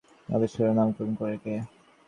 [0.19, 1.53] কোষ আবিষ্কার ও নামকরণ করেন কে?